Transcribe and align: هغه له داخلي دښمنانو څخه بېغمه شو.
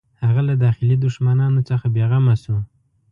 هغه 0.25 0.41
له 0.49 0.55
داخلي 0.65 0.95
دښمنانو 1.05 1.61
څخه 1.69 1.85
بېغمه 1.95 2.35
شو. 2.43 2.57